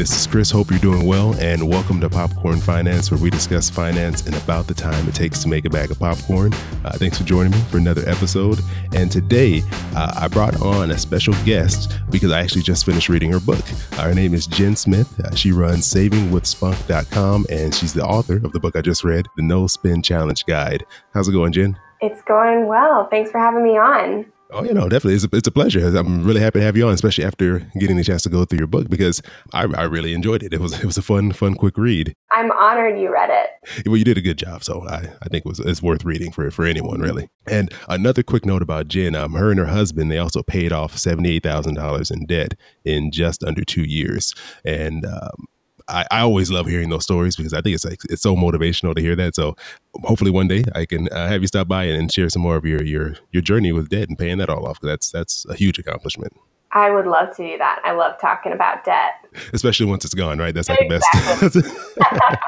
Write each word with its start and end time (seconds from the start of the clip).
this 0.00 0.18
is 0.18 0.26
Chris. 0.26 0.50
Hope 0.50 0.70
you're 0.70 0.80
doing 0.80 1.04
well, 1.04 1.34
and 1.34 1.68
welcome 1.68 2.00
to 2.00 2.08
Popcorn 2.08 2.58
Finance, 2.58 3.10
where 3.10 3.20
we 3.20 3.28
discuss 3.28 3.68
finance 3.68 4.24
and 4.24 4.34
about 4.34 4.66
the 4.66 4.72
time 4.72 5.06
it 5.06 5.14
takes 5.14 5.40
to 5.40 5.48
make 5.48 5.66
a 5.66 5.68
bag 5.68 5.90
of 5.90 5.98
popcorn. 5.98 6.54
Uh, 6.86 6.92
thanks 6.92 7.18
for 7.18 7.24
joining 7.24 7.52
me 7.52 7.60
for 7.70 7.76
another 7.76 8.08
episode. 8.08 8.60
And 8.94 9.12
today, 9.12 9.62
uh, 9.94 10.14
I 10.16 10.28
brought 10.28 10.58
on 10.62 10.90
a 10.90 10.96
special 10.96 11.34
guest 11.44 11.92
because 12.10 12.32
I 12.32 12.40
actually 12.40 12.62
just 12.62 12.86
finished 12.86 13.10
reading 13.10 13.30
her 13.32 13.40
book. 13.40 13.62
Uh, 13.92 14.04
her 14.04 14.14
name 14.14 14.32
is 14.32 14.46
Jen 14.46 14.74
Smith. 14.74 15.20
Uh, 15.20 15.34
she 15.34 15.52
runs 15.52 15.86
SavingWithSpunk.com, 15.92 17.44
and 17.50 17.74
she's 17.74 17.92
the 17.92 18.02
author 18.02 18.36
of 18.36 18.52
the 18.52 18.58
book 18.58 18.76
I 18.76 18.80
just 18.80 19.04
read, 19.04 19.26
The 19.36 19.42
No 19.42 19.66
Spend 19.66 20.02
Challenge 20.02 20.46
Guide. 20.46 20.86
How's 21.12 21.28
it 21.28 21.32
going, 21.32 21.52
Jen? 21.52 21.78
It's 22.00 22.22
going 22.22 22.68
well. 22.68 23.06
Thanks 23.10 23.30
for 23.30 23.38
having 23.38 23.62
me 23.62 23.76
on. 23.76 24.24
Oh, 24.52 24.64
you 24.64 24.74
know, 24.74 24.88
definitely. 24.88 25.14
It's 25.14 25.24
a, 25.24 25.28
it's 25.32 25.48
a 25.48 25.52
pleasure. 25.52 25.96
I'm 25.96 26.24
really 26.24 26.40
happy 26.40 26.58
to 26.58 26.64
have 26.64 26.76
you 26.76 26.86
on, 26.86 26.92
especially 26.92 27.24
after 27.24 27.60
getting 27.78 27.96
the 27.96 28.04
chance 28.04 28.22
to 28.22 28.28
go 28.28 28.44
through 28.44 28.58
your 28.58 28.66
book 28.66 28.88
because 28.88 29.22
I, 29.52 29.62
I 29.76 29.84
really 29.84 30.12
enjoyed 30.12 30.42
it. 30.42 30.52
It 30.52 30.60
was 30.60 30.72
it 30.72 30.84
was 30.84 30.98
a 30.98 31.02
fun, 31.02 31.32
fun, 31.32 31.54
quick 31.54 31.78
read. 31.78 32.14
I'm 32.32 32.50
honored 32.52 32.98
you 32.98 33.12
read 33.12 33.30
it. 33.30 33.86
Well, 33.86 33.96
you 33.96 34.04
did 34.04 34.18
a 34.18 34.22
good 34.22 34.38
job, 34.38 34.64
so 34.64 34.86
I, 34.88 35.10
I 35.22 35.28
think 35.28 35.44
it 35.44 35.48
was 35.48 35.60
it's 35.60 35.82
worth 35.82 36.04
reading 36.04 36.32
for 36.32 36.50
for 36.50 36.64
anyone 36.64 37.00
really. 37.00 37.28
And 37.46 37.72
another 37.88 38.22
quick 38.22 38.44
note 38.44 38.62
about 38.62 38.88
Jen, 38.88 39.14
um, 39.14 39.34
her 39.34 39.50
and 39.50 39.58
her 39.58 39.66
husband 39.66 40.10
they 40.10 40.18
also 40.18 40.42
paid 40.42 40.72
off 40.72 40.96
seventy 40.96 41.36
eight 41.36 41.42
thousand 41.42 41.74
dollars 41.74 42.10
in 42.10 42.26
debt 42.26 42.54
in 42.84 43.12
just 43.12 43.44
under 43.44 43.64
two 43.64 43.84
years, 43.84 44.34
and 44.64 45.04
um, 45.04 45.46
I, 45.90 46.06
I, 46.10 46.20
always 46.20 46.50
love 46.50 46.66
hearing 46.66 46.90
those 46.90 47.02
stories 47.02 47.36
because 47.36 47.52
I 47.52 47.60
think 47.60 47.74
it's 47.74 47.84
like 47.84 48.00
it's 48.08 48.22
so 48.22 48.36
motivational 48.36 48.94
to 48.94 49.00
hear 49.00 49.16
that. 49.16 49.34
So 49.34 49.56
hopefully 50.04 50.30
one 50.30 50.48
day 50.48 50.64
I 50.74 50.86
can 50.86 51.08
uh, 51.08 51.28
have 51.28 51.42
you 51.42 51.48
stop 51.48 51.68
by 51.68 51.84
and 51.84 52.10
share 52.10 52.28
some 52.28 52.42
more 52.42 52.56
of 52.56 52.64
your 52.64 52.82
your 52.82 53.16
your 53.32 53.42
journey 53.42 53.72
with 53.72 53.88
debt 53.88 54.08
and 54.08 54.18
paying 54.18 54.38
that 54.38 54.48
all 54.48 54.66
off 54.66 54.80
because 54.80 54.92
that's 54.92 55.10
that's 55.10 55.46
a 55.46 55.54
huge 55.54 55.78
accomplishment. 55.78 56.32
I 56.72 56.90
would 56.90 57.06
love 57.06 57.34
to 57.36 57.46
do 57.46 57.58
that. 57.58 57.80
I 57.84 57.92
love 57.92 58.18
talking 58.20 58.52
about 58.52 58.84
debt, 58.84 59.14
especially 59.52 59.86
once 59.86 60.04
it's 60.04 60.14
gone. 60.14 60.38
Right, 60.38 60.54
that's 60.54 60.68
like 60.68 60.80
exactly. 60.80 61.48
the 61.48 61.62
best. 61.62 62.38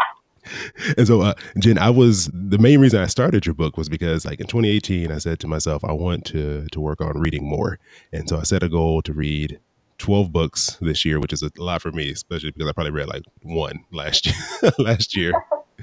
and 0.96 1.06
so, 1.06 1.20
uh, 1.22 1.34
Jen, 1.58 1.78
I 1.78 1.90
was 1.90 2.30
the 2.32 2.58
main 2.58 2.80
reason 2.80 3.00
I 3.00 3.06
started 3.06 3.46
your 3.46 3.54
book 3.54 3.76
was 3.76 3.88
because, 3.88 4.24
like 4.24 4.40
in 4.40 4.46
2018, 4.46 5.10
I 5.10 5.18
said 5.18 5.40
to 5.40 5.48
myself, 5.48 5.84
I 5.84 5.92
want 5.92 6.24
to 6.26 6.66
to 6.70 6.80
work 6.80 7.00
on 7.00 7.18
reading 7.18 7.48
more, 7.48 7.78
and 8.12 8.28
so 8.28 8.38
I 8.38 8.44
set 8.44 8.62
a 8.62 8.68
goal 8.68 9.02
to 9.02 9.12
read 9.12 9.58
12 10.02 10.32
books 10.32 10.78
this 10.80 11.04
year, 11.04 11.20
which 11.20 11.32
is 11.32 11.44
a 11.44 11.50
lot 11.58 11.80
for 11.80 11.92
me, 11.92 12.10
especially 12.10 12.50
because 12.50 12.68
I 12.68 12.72
probably 12.72 12.90
read 12.90 13.06
like 13.06 13.22
one 13.42 13.84
last 13.92 14.26
year. 14.26 14.72
last 14.78 15.16
year. 15.16 15.32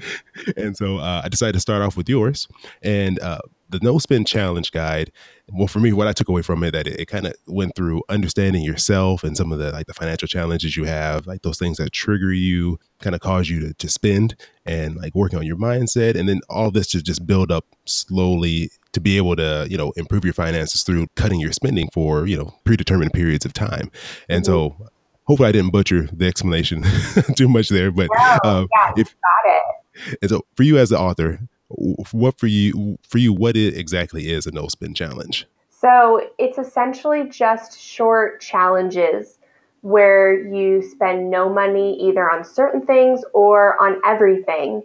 and 0.58 0.76
so 0.76 0.98
uh, 0.98 1.22
I 1.24 1.28
decided 1.30 1.54
to 1.54 1.60
start 1.60 1.80
off 1.80 1.96
with 1.96 2.06
yours. 2.06 2.46
And 2.82 3.18
uh, 3.20 3.40
the 3.70 3.78
no 3.82 3.98
spend 3.98 4.26
challenge 4.26 4.70
guide 4.72 5.10
well 5.52 5.66
for 5.66 5.80
me 5.80 5.92
what 5.92 6.06
i 6.06 6.12
took 6.12 6.28
away 6.28 6.42
from 6.42 6.62
it 6.62 6.72
that 6.72 6.86
it, 6.86 7.00
it 7.00 7.06
kind 7.06 7.26
of 7.26 7.34
went 7.46 7.74
through 7.74 8.02
understanding 8.08 8.62
yourself 8.62 9.24
and 9.24 9.36
some 9.36 9.52
of 9.52 9.58
the 9.58 9.70
like 9.72 9.86
the 9.86 9.94
financial 9.94 10.28
challenges 10.28 10.76
you 10.76 10.84
have 10.84 11.26
like 11.26 11.42
those 11.42 11.58
things 11.58 11.78
that 11.78 11.92
trigger 11.92 12.32
you 12.32 12.78
kind 13.00 13.14
of 13.14 13.20
cause 13.20 13.48
you 13.48 13.60
to, 13.60 13.74
to 13.74 13.88
spend 13.88 14.34
and 14.66 14.96
like 14.96 15.14
working 15.14 15.38
on 15.38 15.46
your 15.46 15.56
mindset 15.56 16.14
and 16.16 16.28
then 16.28 16.40
all 16.48 16.70
this 16.70 16.88
to 16.88 17.02
just 17.02 17.26
build 17.26 17.50
up 17.50 17.64
slowly 17.86 18.70
to 18.92 19.00
be 19.00 19.16
able 19.16 19.36
to 19.36 19.66
you 19.70 19.76
know 19.76 19.92
improve 19.96 20.24
your 20.24 20.34
finances 20.34 20.82
through 20.82 21.06
cutting 21.16 21.40
your 21.40 21.52
spending 21.52 21.88
for 21.92 22.26
you 22.26 22.36
know 22.36 22.54
predetermined 22.64 23.12
periods 23.12 23.44
of 23.44 23.52
time 23.52 23.90
and 24.28 24.44
mm-hmm. 24.44 24.52
so 24.52 24.88
hopefully 25.24 25.48
i 25.48 25.52
didn't 25.52 25.72
butcher 25.72 26.08
the 26.12 26.26
explanation 26.26 26.84
too 27.36 27.48
much 27.48 27.68
there 27.68 27.90
but 27.90 28.08
no, 28.12 28.50
um, 28.50 28.68
yeah, 28.72 28.92
if, 28.96 29.14
got 29.20 29.52
it 29.52 30.18
and 30.22 30.30
so 30.30 30.42
for 30.54 30.62
you 30.62 30.78
as 30.78 30.88
the 30.88 30.98
author 30.98 31.40
what 31.70 32.38
for 32.38 32.46
you 32.46 32.98
for 33.02 33.18
you 33.18 33.32
what 33.32 33.56
it 33.56 33.76
exactly 33.76 34.30
is 34.30 34.46
a 34.46 34.50
no 34.50 34.68
spend 34.68 34.96
challenge? 34.96 35.46
So 35.68 36.28
it's 36.38 36.58
essentially 36.58 37.28
just 37.28 37.80
short 37.80 38.40
challenges 38.40 39.38
where 39.82 40.34
you 40.34 40.82
spend 40.82 41.30
no 41.30 41.48
money 41.48 41.98
either 42.02 42.30
on 42.30 42.44
certain 42.44 42.84
things 42.84 43.24
or 43.32 43.80
on 43.82 44.00
everything 44.04 44.82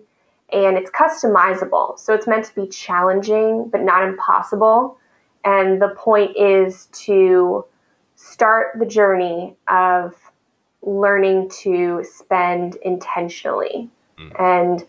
and 0.53 0.77
it's 0.77 0.89
customizable. 0.91 1.99
So 1.99 2.13
it's 2.13 2.27
meant 2.27 2.45
to 2.45 2.55
be 2.55 2.67
challenging 2.67 3.67
but 3.69 3.81
not 3.81 4.07
impossible. 4.07 4.97
And 5.43 5.81
the 5.81 5.89
point 5.89 6.37
is 6.37 6.87
to 7.05 7.65
start 8.15 8.79
the 8.79 8.85
journey 8.85 9.57
of 9.67 10.15
learning 10.81 11.49
to 11.63 12.05
spend 12.09 12.77
intentionally. 12.83 13.89
Mm. 14.17 14.31
and 14.39 14.85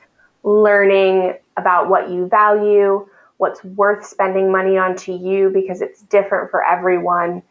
learning 0.46 1.34
about 1.56 1.90
what 1.90 2.08
you 2.08 2.28
value, 2.28 3.06
what's 3.38 3.62
worth 3.64 4.06
spending 4.06 4.50
money 4.50 4.78
on 4.78 4.94
to 4.94 5.12
you 5.12 5.50
because 5.50 5.82
it's 5.82 6.02
different 6.02 6.50
for 6.50 6.64
everyone, 6.64 7.42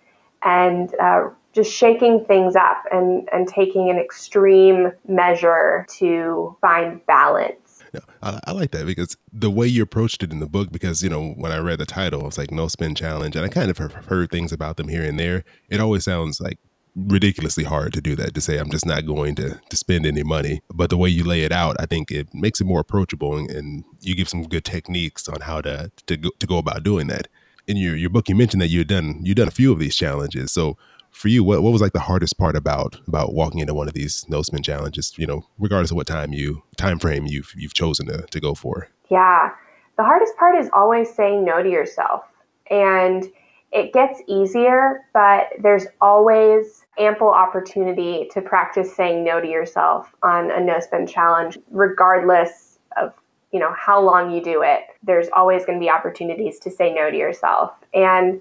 and 0.44 0.96
uh, 1.00 1.30
just 1.52 1.72
shaking 1.72 2.24
things 2.26 2.56
up 2.56 2.84
and, 2.92 3.28
and 3.32 3.48
taking 3.48 3.90
an 3.90 3.98
extreme 3.98 4.92
measure 5.08 5.86
to 5.98 6.56
find 6.62 7.06
balance. 7.06 7.84
I, 8.22 8.40
I, 8.46 8.52
like 8.52 8.72
that 8.72 8.86
because 8.86 9.16
the 9.32 9.50
way 9.52 9.68
you 9.68 9.84
approached 9.84 10.24
it 10.24 10.32
in 10.32 10.40
the 10.40 10.48
book, 10.48 10.72
because, 10.72 11.04
you 11.04 11.10
know, 11.10 11.30
when 11.32 11.52
I 11.52 11.60
read 11.60 11.80
the 11.80 11.86
title, 11.86 12.22
I 12.22 12.26
was 12.26 12.38
like, 12.38 12.52
No 12.52 12.68
Spend 12.68 12.98
Challenge, 12.98 13.36
and 13.36 13.46
I 13.46 13.50
kind 13.50 13.70
of 13.70 13.78
have 13.78 13.94
heard 13.94 14.32
things 14.32 14.52
about 14.52 14.78
them 14.78 14.88
here 14.88 15.04
and 15.04 15.20
there. 15.20 15.44
It 15.70 15.80
always 15.80 16.04
sounds 16.04 16.40
like 16.42 16.60
ridiculously 16.96 17.66
hard 17.66 17.92
to 17.94 18.02
do 18.02 18.16
that 18.16 18.34
to 18.34 18.40
say 18.40 18.58
i'm 18.58 18.70
just 18.70 18.86
not 18.86 19.06
going 19.06 19.36
to 19.36 19.60
to 19.70 19.78
spend 19.78 20.06
any 20.06 20.24
money. 20.24 20.62
But 20.74 20.90
the 20.90 20.98
way 20.98 21.10
you 21.10 21.24
lay 21.24 21.42
it 21.42 21.52
out 21.52 21.76
i 21.80 21.86
think 21.86 22.12
it 22.12 22.34
makes 22.34 22.62
it 22.62 22.66
more 22.66 22.80
approachable 22.80 23.38
and, 23.38 23.50
and 23.50 23.84
you 24.02 24.16
give 24.16 24.30
some 24.30 24.44
good 24.44 24.64
techniques 24.64 25.28
on 25.28 25.42
how 25.42 25.62
to 25.62 25.92
to 26.08 26.18
go, 26.18 26.30
to 26.40 26.48
go 26.48 26.58
about 26.58 26.84
doing 26.84 27.08
that. 27.08 27.28
In 27.68 27.78
your 27.78 27.96
your 27.96 28.10
book 28.10 28.30
you 28.30 28.36
mentioned 28.36 28.62
that 28.62 28.70
you've 28.70 28.88
done 28.88 29.20
you've 29.24 29.36
done 29.36 29.48
a 29.48 29.52
few 29.52 29.72
of 29.72 29.80
these 29.80 29.96
challenges. 29.96 30.52
So 30.52 30.78
for 31.12 31.28
you 31.28 31.44
what, 31.44 31.62
what 31.64 31.72
was 31.72 31.82
like 31.82 31.94
the 31.94 32.00
hardest 32.00 32.38
part 32.38 32.56
about 32.56 33.00
about 33.08 33.34
walking 33.34 33.60
into 33.60 33.74
one 33.74 33.88
of 33.88 33.94
these 33.94 34.26
no 34.30 34.42
spend 34.42 34.66
challenges 34.66 35.14
you 35.18 35.26
know 35.26 35.46
regardless 35.58 35.92
of 35.92 35.98
what 35.98 36.08
time 36.08 36.34
you 36.34 36.64
time 36.78 37.00
frame 37.00 37.26
you've 37.26 37.54
you've 37.56 37.74
chosen 37.74 38.08
to, 38.08 38.22
to 38.28 38.40
go 38.40 38.54
for? 38.54 38.90
Yeah. 39.10 39.52
The 39.98 40.04
hardest 40.04 40.36
part 40.38 40.58
is 40.58 40.70
always 40.74 41.14
saying 41.14 41.46
no 41.46 41.64
to 41.64 41.70
yourself. 41.70 42.24
And 42.70 43.26
it 43.72 43.94
gets 43.94 44.22
easier, 44.28 45.02
but 45.14 45.50
there's 45.62 45.86
always 46.02 46.85
ample 46.98 47.30
opportunity 47.30 48.30
to 48.32 48.42
practice 48.42 48.96
saying 48.96 49.24
no 49.24 49.42
to 49.42 49.48
yourself 49.48 50.14
on 50.24 50.52
a 50.52 50.60
no 50.60 50.80
spend 50.80 51.10
challenge, 51.10 51.58
regardless 51.72 52.80
of 52.98 53.14
you 53.52 53.60
know 53.60 53.74
how 53.78 54.02
long 54.02 54.32
you 54.32 54.44
do 54.44 54.62
it. 54.62 54.82
There's 55.04 55.28
always 55.34 55.66
going 55.66 55.80
to 55.80 55.84
be 55.84 55.90
opportunities 55.90 56.60
to 56.60 56.72
say 56.72 56.94
no 56.94 57.10
to 57.10 57.18
yourself, 57.18 57.74
and 57.94 58.40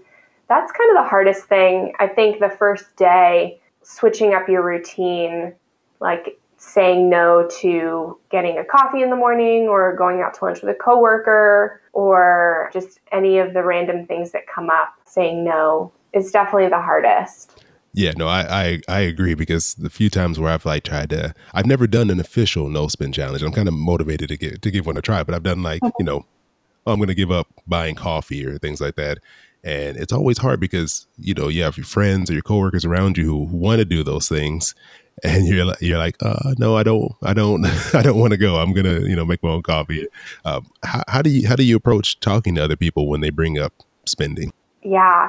that's 0.48 0.72
kind 0.72 0.90
of 0.90 1.02
the 1.02 1.08
hardest 1.08 1.44
thing. 1.44 1.92
I 1.98 2.06
think 2.06 2.40
the 2.40 2.50
first 2.50 2.96
day, 2.96 3.60
switching 3.82 4.34
up 4.34 4.48
your 4.48 4.62
routine, 4.62 5.54
like 6.00 6.38
saying 6.56 7.10
no 7.10 7.48
to 7.60 8.18
getting 8.30 8.58
a 8.58 8.64
coffee 8.64 9.02
in 9.02 9.10
the 9.10 9.16
morning 9.16 9.68
or 9.68 9.94
going 9.96 10.20
out 10.20 10.34
to 10.34 10.44
lunch 10.44 10.62
with 10.62 10.70
a 10.70 10.78
coworker 10.78 11.80
or 11.92 12.70
just 12.72 13.00
any 13.12 13.38
of 13.38 13.52
the 13.52 13.62
random 13.62 14.06
things 14.06 14.32
that 14.32 14.46
come 14.46 14.70
up, 14.70 14.94
saying 15.04 15.44
no 15.44 15.92
is 16.12 16.30
definitely 16.30 16.68
the 16.68 16.80
hardest. 16.80 17.63
Yeah, 17.96 18.12
no, 18.16 18.26
I, 18.26 18.40
I, 18.48 18.80
I 18.88 19.00
agree 19.00 19.34
because 19.34 19.74
the 19.74 19.88
few 19.88 20.10
times 20.10 20.40
where 20.40 20.50
I've 20.50 20.66
like 20.66 20.82
tried 20.82 21.10
to, 21.10 21.32
I've 21.54 21.64
never 21.64 21.86
done 21.86 22.10
an 22.10 22.18
official 22.18 22.68
no 22.68 22.88
spend 22.88 23.14
challenge. 23.14 23.42
I'm 23.42 23.52
kind 23.52 23.68
of 23.68 23.74
motivated 23.74 24.28
to 24.30 24.36
get 24.36 24.62
to 24.62 24.70
give 24.72 24.84
one 24.86 24.96
a 24.96 25.02
try, 25.02 25.22
but 25.22 25.32
I've 25.32 25.44
done 25.44 25.62
like 25.62 25.80
you 26.00 26.04
know, 26.04 26.26
oh, 26.86 26.92
I'm 26.92 26.98
going 26.98 27.08
to 27.08 27.14
give 27.14 27.30
up 27.30 27.46
buying 27.68 27.94
coffee 27.94 28.44
or 28.44 28.58
things 28.58 28.80
like 28.80 28.96
that, 28.96 29.18
and 29.62 29.96
it's 29.96 30.12
always 30.12 30.38
hard 30.38 30.58
because 30.58 31.06
you 31.18 31.34
know 31.34 31.46
you 31.46 31.62
have 31.62 31.76
your 31.76 31.86
friends 31.86 32.30
or 32.30 32.32
your 32.32 32.42
coworkers 32.42 32.84
around 32.84 33.16
you 33.16 33.26
who 33.26 33.56
want 33.56 33.78
to 33.78 33.84
do 33.84 34.02
those 34.02 34.28
things, 34.28 34.74
and 35.22 35.46
you're 35.46 35.64
like, 35.64 35.80
you're 35.80 35.98
like, 35.98 36.16
uh, 36.20 36.52
no, 36.58 36.76
I 36.76 36.82
don't, 36.82 37.12
I 37.22 37.32
don't, 37.32 37.64
I 37.94 38.02
don't 38.02 38.18
want 38.18 38.32
to 38.32 38.36
go. 38.36 38.56
I'm 38.56 38.72
gonna, 38.72 39.02
you 39.02 39.14
know, 39.14 39.24
make 39.24 39.40
my 39.40 39.50
own 39.50 39.62
coffee. 39.62 40.08
Um, 40.44 40.66
how, 40.82 41.04
how 41.06 41.22
do 41.22 41.30
you 41.30 41.46
how 41.46 41.54
do 41.54 41.62
you 41.62 41.76
approach 41.76 42.18
talking 42.18 42.56
to 42.56 42.64
other 42.64 42.76
people 42.76 43.08
when 43.08 43.20
they 43.20 43.30
bring 43.30 43.56
up 43.56 43.72
spending? 44.04 44.52
Yeah, 44.82 45.28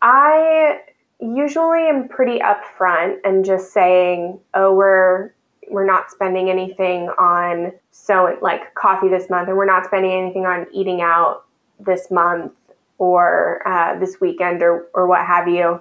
I 0.00 0.80
usually 1.22 1.88
am 1.88 2.08
pretty 2.08 2.40
upfront 2.40 3.18
and 3.24 3.44
just 3.44 3.72
saying, 3.72 4.40
oh, 4.54 4.74
we're 4.74 5.32
we're 5.70 5.86
not 5.86 6.10
spending 6.10 6.50
anything 6.50 7.08
on 7.18 7.72
so 7.92 8.36
like 8.42 8.74
coffee 8.74 9.08
this 9.08 9.30
month, 9.30 9.48
and 9.48 9.56
we're 9.56 9.64
not 9.64 9.84
spending 9.84 10.12
anything 10.12 10.44
on 10.44 10.66
eating 10.72 11.00
out 11.00 11.44
this 11.78 12.10
month 12.10 12.52
or 12.98 13.66
uh, 13.66 13.98
this 13.98 14.20
weekend 14.20 14.62
or 14.62 14.88
or 14.94 15.06
what 15.06 15.24
have 15.24 15.48
you. 15.48 15.80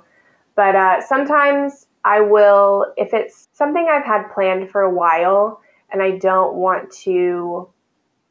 But 0.56 0.76
uh, 0.76 1.02
sometimes 1.02 1.88
I 2.04 2.22
will, 2.22 2.94
if 2.98 3.14
it's 3.14 3.48
something 3.54 3.88
I've 3.90 4.06
had 4.06 4.32
planned 4.34 4.70
for 4.70 4.82
a 4.82 4.94
while 4.94 5.62
and 5.92 6.02
I 6.02 6.18
don't 6.18 6.56
want 6.56 6.92
to, 7.04 7.70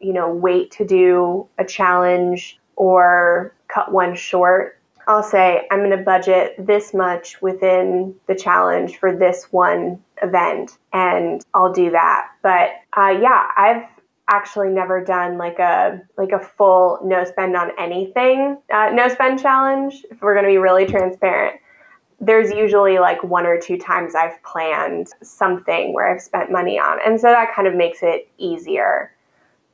you 0.01 0.13
know, 0.13 0.33
wait 0.33 0.71
to 0.73 0.87
do 0.87 1.49
a 1.59 1.65
challenge 1.65 2.59
or 2.77 3.55
cut 3.69 3.93
one 3.93 4.15
short, 4.15 4.80
I'll 5.07 5.23
say 5.23 5.67
I'm 5.71 5.81
going 5.81 5.91
to 5.97 6.05
budget 6.05 6.55
this 6.59 6.95
much 6.95 7.41
within 7.43 8.15
the 8.27 8.35
challenge 8.35 8.99
for 8.99 9.15
this 9.15 9.49
one 9.51 10.03
event 10.23 10.79
and 10.93 11.45
I'll 11.55 11.73
do 11.73 11.91
that. 11.91 12.29
But 12.43 12.71
uh, 12.97 13.19
yeah, 13.21 13.49
I've 13.57 13.85
actually 14.29 14.69
never 14.69 15.03
done 15.03 15.37
like 15.39 15.59
a 15.59 16.01
like 16.17 16.31
a 16.31 16.39
full 16.39 17.01
no 17.03 17.25
spend 17.25 17.57
on 17.57 17.73
anything 17.81 18.57
uh, 18.73 18.89
no 18.93 19.09
spend 19.09 19.41
challenge 19.41 20.05
if 20.09 20.23
we're 20.23 20.35
going 20.35 20.45
to 20.45 20.51
be 20.51 20.57
really 20.57 20.87
transparent 20.87 21.61
there's 22.21 22.51
usually 22.51 22.99
like 22.99 23.23
one 23.25 23.47
or 23.47 23.59
two 23.59 23.79
times 23.79 24.15
I've 24.15 24.41
planned 24.43 25.09
something 25.23 25.95
where 25.95 26.13
I've 26.13 26.21
spent 26.21 26.53
money 26.53 26.79
on. 26.79 26.99
And 27.05 27.19
so 27.19 27.29
that 27.29 27.55
kind 27.55 27.67
of 27.67 27.75
makes 27.75 28.01
it 28.03 28.29
easier. 28.37 29.13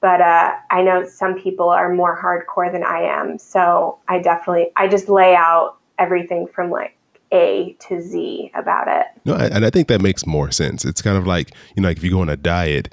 But 0.00 0.20
uh, 0.20 0.54
I 0.70 0.82
know 0.82 1.06
some 1.06 1.34
people 1.34 1.68
are 1.70 1.92
more 1.92 2.20
hardcore 2.20 2.70
than 2.70 2.84
I 2.84 3.00
am. 3.00 3.38
So 3.38 3.98
I 4.08 4.18
definitely, 4.18 4.70
I 4.76 4.88
just 4.88 5.08
lay 5.08 5.34
out 5.34 5.78
everything 5.98 6.46
from 6.46 6.70
like 6.70 6.96
A 7.32 7.76
to 7.88 8.00
Z 8.00 8.52
about 8.54 8.88
it. 8.88 9.06
No, 9.24 9.34
and 9.34 9.64
I 9.64 9.70
think 9.70 9.88
that 9.88 10.02
makes 10.02 10.26
more 10.26 10.50
sense. 10.50 10.84
It's 10.84 11.02
kind 11.02 11.16
of 11.16 11.26
like, 11.26 11.52
you 11.74 11.82
know, 11.82 11.88
like 11.88 11.96
if 11.96 12.04
you 12.04 12.10
go 12.10 12.20
on 12.20 12.28
a 12.28 12.36
diet, 12.36 12.92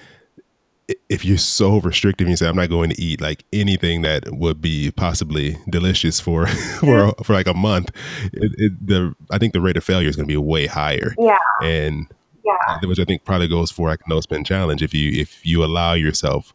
if 1.10 1.24
you're 1.24 1.38
so 1.38 1.80
restrictive 1.80 2.26
and 2.26 2.32
you 2.32 2.38
say 2.38 2.48
I'm 2.48 2.56
not 2.56 2.70
going 2.70 2.90
to 2.90 3.02
eat 3.02 3.22
like 3.22 3.46
anything 3.54 4.02
that 4.02 4.24
would 4.32 4.62
be 4.62 4.92
possibly 4.92 5.58
delicious 5.70 6.20
for 6.20 6.48
for 6.80 7.14
for 7.24 7.34
like 7.34 7.48
a 7.48 7.54
month, 7.54 7.90
it, 8.34 8.52
it, 8.58 8.88
the 8.88 9.16
I 9.32 9.38
think 9.38 9.54
the 9.54 9.62
rate 9.62 9.78
of 9.78 9.84
failure 9.84 10.10
is 10.10 10.16
going 10.16 10.28
to 10.28 10.32
be 10.32 10.38
way 10.38 10.68
higher. 10.68 11.16
Yeah, 11.18 11.38
and 11.62 12.08
yeah, 12.44 12.80
which 12.84 13.00
I 13.00 13.06
think 13.06 13.24
probably 13.24 13.48
goes 13.48 13.72
for 13.72 13.88
like 13.90 14.08
no 14.08 14.20
spend 14.22 14.46
challenge. 14.46 14.82
If 14.82 14.94
you 14.94 15.12
if 15.20 15.46
you 15.46 15.64
allow 15.64 15.94
yourself 15.94 16.54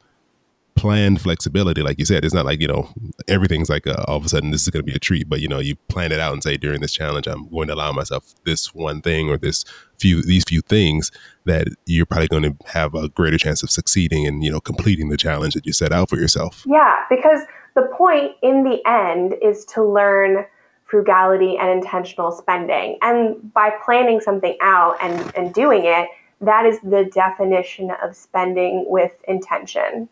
planned 0.78 1.20
flexibility. 1.20 1.82
Like 1.82 1.98
you 1.98 2.04
said, 2.04 2.24
it's 2.24 2.32
not 2.32 2.46
like, 2.46 2.60
you 2.60 2.68
know, 2.68 2.88
everything's 3.26 3.68
like 3.68 3.86
all 3.86 4.16
of 4.16 4.24
a 4.24 4.28
sudden 4.28 4.52
this 4.52 4.62
is 4.62 4.68
going 4.68 4.84
to 4.84 4.90
be 4.90 4.94
a 4.94 4.98
treat, 5.00 5.28
but 5.28 5.40
you 5.40 5.48
know, 5.48 5.58
you 5.58 5.74
plan 5.88 6.12
it 6.12 6.20
out 6.20 6.32
and 6.32 6.42
say 6.42 6.56
during 6.56 6.80
this 6.80 6.92
challenge, 6.92 7.26
I'm 7.26 7.48
going 7.48 7.66
to 7.68 7.74
allow 7.74 7.90
myself 7.92 8.34
this 8.44 8.72
one 8.72 9.02
thing 9.02 9.28
or 9.28 9.36
this 9.36 9.64
few, 9.98 10.22
these 10.22 10.44
few 10.44 10.60
things 10.60 11.10
that 11.46 11.66
you're 11.86 12.06
probably 12.06 12.28
going 12.28 12.44
to 12.44 12.56
have 12.66 12.94
a 12.94 13.08
greater 13.08 13.38
chance 13.38 13.62
of 13.62 13.70
succeeding 13.70 14.26
and, 14.26 14.44
you 14.44 14.52
know, 14.52 14.60
completing 14.60 15.08
the 15.08 15.16
challenge 15.16 15.54
that 15.54 15.66
you 15.66 15.72
set 15.72 15.92
out 15.92 16.08
for 16.08 16.16
yourself. 16.16 16.62
Yeah. 16.64 16.94
Because 17.10 17.40
the 17.74 17.88
point 17.96 18.36
in 18.42 18.62
the 18.62 18.80
end 18.88 19.34
is 19.42 19.64
to 19.74 19.84
learn 19.84 20.46
frugality 20.84 21.58
and 21.58 21.70
intentional 21.70 22.30
spending. 22.30 22.98
And 23.02 23.52
by 23.52 23.70
planning 23.84 24.20
something 24.20 24.56
out 24.62 24.96
and, 25.02 25.34
and 25.36 25.52
doing 25.52 25.84
it, 25.84 26.08
that 26.40 26.66
is 26.66 26.78
the 26.80 27.10
definition 27.12 27.90
of 28.02 28.14
spending 28.14 28.84
with 28.86 29.12
intention. 29.26 30.08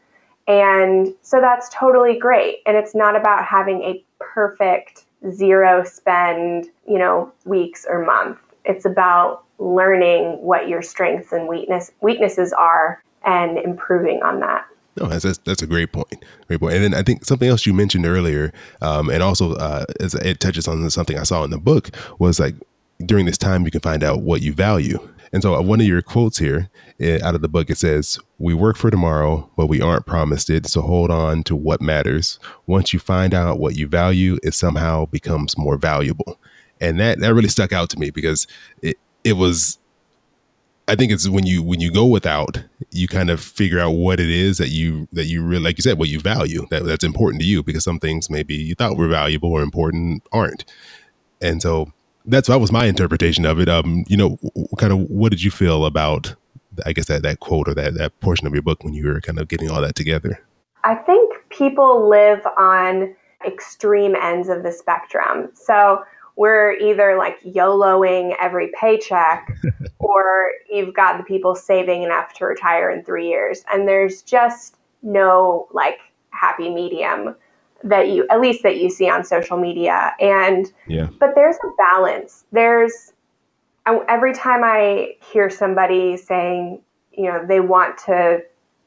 And 0.48 1.12
so 1.22 1.40
that's 1.40 1.68
totally 1.70 2.18
great. 2.18 2.58
And 2.66 2.76
it's 2.76 2.94
not 2.94 3.16
about 3.16 3.44
having 3.44 3.82
a 3.82 4.04
perfect 4.20 5.04
zero 5.30 5.84
spend, 5.84 6.68
you 6.88 6.98
know, 6.98 7.32
weeks 7.44 7.84
or 7.88 8.04
month. 8.04 8.38
It's 8.64 8.84
about 8.84 9.44
learning 9.58 10.42
what 10.42 10.68
your 10.68 10.82
strengths 10.82 11.32
and 11.32 11.48
weakness 11.48 11.90
weaknesses 12.00 12.52
are 12.52 13.02
and 13.24 13.58
improving 13.58 14.22
on 14.22 14.40
that. 14.40 14.66
No, 14.98 15.06
that's, 15.06 15.24
that's, 15.24 15.38
that's 15.38 15.62
a 15.62 15.66
great 15.66 15.92
point. 15.92 16.24
Great 16.46 16.60
point. 16.60 16.74
And 16.74 16.84
then 16.84 16.94
I 16.94 17.02
think 17.02 17.24
something 17.24 17.48
else 17.48 17.66
you 17.66 17.74
mentioned 17.74 18.06
earlier, 18.06 18.52
um, 18.80 19.10
and 19.10 19.22
also 19.22 19.54
uh, 19.54 19.84
it 20.00 20.40
touches 20.40 20.66
on 20.66 20.88
something 20.90 21.18
I 21.18 21.24
saw 21.24 21.44
in 21.44 21.50
the 21.50 21.58
book, 21.58 21.90
was 22.18 22.40
like 22.40 22.54
during 23.04 23.26
this 23.26 23.36
time 23.36 23.64
you 23.64 23.70
can 23.70 23.82
find 23.82 24.02
out 24.02 24.22
what 24.22 24.40
you 24.40 24.54
value. 24.54 24.98
And 25.32 25.42
so, 25.42 25.54
uh, 25.54 25.62
one 25.62 25.80
of 25.80 25.86
your 25.86 26.02
quotes 26.02 26.38
here 26.38 26.70
eh, 27.00 27.18
out 27.22 27.34
of 27.34 27.42
the 27.42 27.48
book 27.48 27.70
it 27.70 27.78
says, 27.78 28.18
"We 28.38 28.54
work 28.54 28.76
for 28.76 28.90
tomorrow, 28.90 29.50
but 29.56 29.66
we 29.66 29.80
aren't 29.80 30.06
promised 30.06 30.50
it. 30.50 30.66
So 30.66 30.80
hold 30.82 31.10
on 31.10 31.42
to 31.44 31.56
what 31.56 31.80
matters. 31.80 32.38
Once 32.66 32.92
you 32.92 32.98
find 32.98 33.34
out 33.34 33.58
what 33.58 33.76
you 33.76 33.88
value, 33.88 34.38
it 34.42 34.54
somehow 34.54 35.06
becomes 35.06 35.58
more 35.58 35.76
valuable." 35.76 36.38
And 36.80 37.00
that 37.00 37.20
that 37.20 37.34
really 37.34 37.48
stuck 37.48 37.72
out 37.72 37.90
to 37.90 37.98
me 37.98 38.10
because 38.10 38.46
it 38.82 38.96
it 39.24 39.34
was. 39.34 39.78
I 40.88 40.94
think 40.94 41.10
it's 41.10 41.28
when 41.28 41.46
you 41.46 41.64
when 41.64 41.80
you 41.80 41.90
go 41.90 42.06
without, 42.06 42.62
you 42.92 43.08
kind 43.08 43.28
of 43.28 43.40
figure 43.40 43.80
out 43.80 43.90
what 43.90 44.20
it 44.20 44.30
is 44.30 44.58
that 44.58 44.68
you 44.68 45.08
that 45.12 45.24
you 45.24 45.42
really 45.42 45.64
like 45.64 45.78
you 45.78 45.82
said 45.82 45.98
what 45.98 46.08
you 46.08 46.20
value 46.20 46.64
that 46.70 46.84
that's 46.84 47.02
important 47.02 47.42
to 47.42 47.46
you 47.48 47.64
because 47.64 47.82
some 47.82 47.98
things 47.98 48.30
maybe 48.30 48.54
you 48.54 48.76
thought 48.76 48.96
were 48.96 49.08
valuable 49.08 49.50
or 49.50 49.62
important 49.62 50.22
aren't, 50.30 50.64
and 51.40 51.60
so 51.60 51.92
that's 52.26 52.48
that 52.48 52.60
was 52.60 52.72
my 52.72 52.86
interpretation 52.86 53.44
of 53.46 53.60
it. 53.60 53.68
Um, 53.68 54.04
you 54.08 54.16
know, 54.16 54.38
kind 54.78 54.92
of 54.92 55.10
what 55.10 55.30
did 55.30 55.42
you 55.42 55.50
feel 55.50 55.86
about, 55.86 56.34
I 56.84 56.92
guess 56.92 57.06
that 57.06 57.22
that 57.22 57.40
quote 57.40 57.68
or 57.68 57.74
that 57.74 57.94
that 57.94 58.18
portion 58.20 58.46
of 58.46 58.52
your 58.52 58.62
book 58.62 58.84
when 58.84 58.94
you 58.94 59.06
were 59.06 59.20
kind 59.20 59.38
of 59.38 59.48
getting 59.48 59.70
all 59.70 59.80
that 59.80 59.94
together? 59.94 60.40
I 60.84 60.94
think 60.94 61.34
people 61.48 62.08
live 62.08 62.40
on 62.56 63.14
extreme 63.46 64.14
ends 64.14 64.48
of 64.48 64.62
the 64.62 64.72
spectrum. 64.72 65.50
So 65.54 66.02
we're 66.36 66.72
either 66.74 67.16
like 67.16 67.40
YOLOing 67.42 68.36
every 68.40 68.70
paycheck, 68.78 69.48
or 69.98 70.50
you've 70.70 70.94
got 70.94 71.18
the 71.18 71.24
people 71.24 71.54
saving 71.54 72.02
enough 72.02 72.34
to 72.34 72.44
retire 72.44 72.90
in 72.90 73.04
three 73.04 73.28
years, 73.28 73.64
and 73.72 73.88
there's 73.88 74.22
just 74.22 74.76
no 75.02 75.68
like 75.72 75.98
happy 76.30 76.68
medium 76.68 77.34
that 77.86 78.08
you 78.08 78.26
at 78.30 78.40
least 78.40 78.62
that 78.62 78.78
you 78.78 78.90
see 78.90 79.08
on 79.08 79.24
social 79.24 79.56
media. 79.56 80.14
And 80.20 80.72
yeah. 80.86 81.08
but 81.18 81.34
there's 81.34 81.56
a 81.56 81.68
balance. 81.78 82.44
There's 82.52 83.12
every 84.08 84.34
time 84.34 84.62
i 84.64 85.14
hear 85.32 85.48
somebody 85.48 86.16
saying 86.16 86.80
you 87.12 87.22
know 87.22 87.46
they 87.46 87.60
want 87.60 87.96
to 87.96 88.42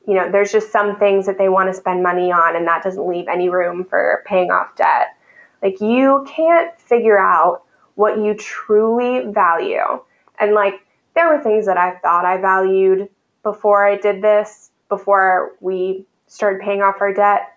you 0.06 0.14
know 0.14 0.30
there's 0.30 0.52
just 0.52 0.74
some 0.74 1.00
things 1.00 1.26
that 1.26 1.38
they 1.38 1.48
want 1.48 1.70
to 1.70 1.74
spend 1.74 2.04
money 2.04 2.34
on 2.34 2.56
and 2.56 2.68
that 2.68 2.84
doesn't 2.84 3.08
leave 3.08 3.28
any 3.30 3.48
room 3.48 3.86
for 3.86 4.24
paying 4.26 4.52
off 4.52 4.76
debt. 4.76 5.16
Like 5.64 5.80
you 5.80 6.26
can't 6.28 6.78
figure 6.80 7.18
out 7.18 7.64
what 7.96 8.18
you 8.18 8.34
truly 8.34 9.32
value. 9.32 10.02
And 10.40 10.54
like 10.54 10.86
there 11.16 11.28
were 11.28 11.42
things 11.42 11.66
that 11.66 11.78
i 11.78 11.96
thought 12.00 12.26
i 12.26 12.38
valued 12.38 13.10
before 13.44 13.86
i 13.86 13.98
did 13.98 14.22
this 14.22 14.72
before 14.90 15.56
we 15.60 16.06
started 16.28 16.62
paying 16.62 16.82
off 16.82 16.96
our 17.02 17.14
debt 17.14 17.56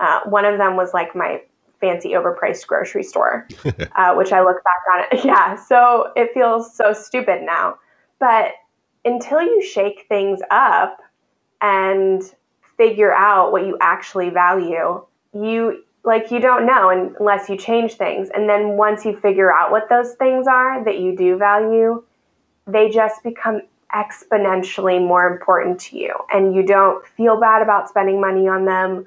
uh, 0.00 0.20
one 0.24 0.44
of 0.44 0.58
them 0.58 0.76
was 0.76 0.92
like 0.92 1.14
my 1.14 1.40
fancy 1.80 2.10
overpriced 2.10 2.66
grocery 2.66 3.02
store, 3.02 3.46
uh, 3.96 4.14
which 4.14 4.32
I 4.32 4.42
look 4.42 4.62
back 4.64 4.82
on 4.92 5.04
it. 5.12 5.24
Yeah, 5.30 5.54
so 5.56 6.12
it 6.16 6.32
feels 6.34 6.74
so 6.74 6.92
stupid 6.92 7.42
now. 7.42 7.76
But 8.18 8.52
until 9.04 9.40
you 9.40 9.62
shake 9.62 10.06
things 10.08 10.40
up 10.50 10.98
and 11.60 12.22
figure 12.76 13.12
out 13.12 13.52
what 13.52 13.66
you 13.66 13.76
actually 13.80 14.30
value, 14.30 15.04
you 15.32 15.84
like 16.02 16.30
you 16.30 16.40
don't 16.40 16.66
know 16.66 16.88
unless 16.88 17.48
you 17.48 17.56
change 17.56 17.94
things. 17.94 18.30
And 18.34 18.48
then 18.48 18.76
once 18.78 19.04
you 19.04 19.18
figure 19.20 19.52
out 19.52 19.70
what 19.70 19.88
those 19.90 20.14
things 20.14 20.46
are 20.46 20.82
that 20.84 20.98
you 20.98 21.14
do 21.14 21.36
value, 21.36 22.02
they 22.66 22.88
just 22.88 23.22
become 23.22 23.60
exponentially 23.94 25.04
more 25.04 25.26
important 25.26 25.78
to 25.80 25.98
you. 25.98 26.14
And 26.32 26.54
you 26.54 26.62
don't 26.62 27.06
feel 27.06 27.38
bad 27.38 27.60
about 27.60 27.88
spending 27.88 28.20
money 28.20 28.48
on 28.48 28.64
them 28.64 29.06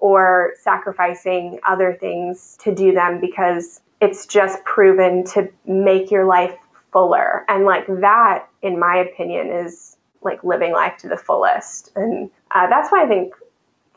or 0.00 0.54
sacrificing 0.60 1.60
other 1.66 1.96
things 2.00 2.56
to 2.60 2.74
do 2.74 2.92
them 2.92 3.20
because 3.20 3.82
it's 4.00 4.26
just 4.26 4.64
proven 4.64 5.24
to 5.24 5.48
make 5.66 6.10
your 6.10 6.24
life 6.24 6.56
fuller. 6.92 7.44
And 7.48 7.64
like 7.64 7.86
that, 7.86 8.48
in 8.62 8.78
my 8.78 8.96
opinion, 8.96 9.48
is 9.48 9.96
like 10.22 10.42
living 10.42 10.72
life 10.72 10.96
to 10.98 11.08
the 11.08 11.16
fullest. 11.16 11.92
And 11.96 12.30
uh, 12.50 12.66
that's 12.68 12.90
why 12.90 13.04
I 13.04 13.08
think 13.08 13.34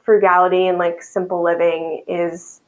frugality 0.04 0.68
and 0.68 0.78
like 0.78 1.02
simple 1.02 1.44
living 1.44 2.04
is 2.08 2.62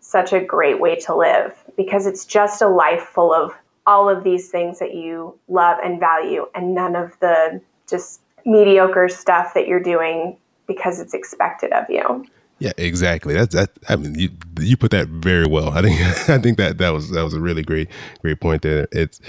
such 0.00 0.32
a 0.32 0.40
great 0.40 0.80
way 0.80 0.96
to 0.96 1.14
live 1.14 1.64
because 1.76 2.06
it's 2.06 2.24
just 2.24 2.62
a 2.62 2.68
life 2.68 3.02
full 3.02 3.32
of 3.32 3.52
all 3.86 4.08
of 4.08 4.24
these 4.24 4.50
things 4.50 4.78
that 4.78 4.94
you 4.94 5.38
love 5.48 5.78
and 5.82 6.00
value 6.00 6.46
and 6.54 6.74
none 6.74 6.96
of 6.96 7.18
the 7.20 7.60
just 7.88 8.20
mediocre 8.44 9.08
stuff 9.08 9.54
that 9.54 9.66
you're 9.66 9.82
doing 9.82 10.36
because 10.66 11.00
it's 11.00 11.14
expected 11.14 11.72
of 11.72 11.84
you. 11.88 12.24
Yeah, 12.58 12.72
exactly. 12.76 13.34
That's 13.34 13.54
that. 13.54 13.70
I 13.88 13.96
mean, 13.96 14.18
you 14.18 14.30
you 14.60 14.76
put 14.76 14.90
that 14.90 15.08
very 15.08 15.46
well. 15.46 15.70
I 15.70 15.82
think 15.82 16.00
I 16.28 16.38
think 16.38 16.58
that 16.58 16.78
that 16.78 16.90
was 16.90 17.10
that 17.10 17.22
was 17.22 17.34
a 17.34 17.40
really 17.40 17.62
great 17.62 17.88
great 18.20 18.40
point 18.40 18.62
there. 18.62 18.88
It's 18.92 19.20